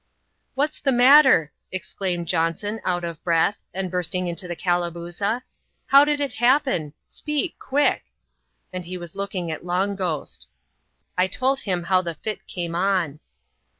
[0.55, 5.43] "What's the matter?" exclaimed Johnson, out of breath, and bursting into the Calabooza:^^
[5.85, 8.05] how did it happen?— speak, quick!"
[8.73, 10.47] and he looked at Long Ghost.
[11.19, 13.19] I told him how the fit came on.